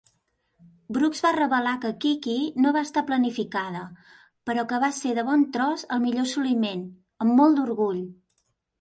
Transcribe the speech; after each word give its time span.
Brooks 0.95 1.19
va 1.25 1.33
revelar 1.35 1.73
que 1.83 1.91
Kiki 2.05 2.37
no 2.65 2.73
va 2.79 2.83
estar 2.89 3.05
planificada, 3.11 3.85
però 4.49 4.67
que 4.75 4.83
va 4.87 4.93
ser 5.03 5.15
"de 5.21 5.29
bon 5.31 5.47
tros 5.59 5.89
el 5.99 6.05
millor 6.11 6.29
assoliment, 6.31 6.87
amb 7.29 7.39
molt 7.43 7.63
d'orgull". 7.63 8.07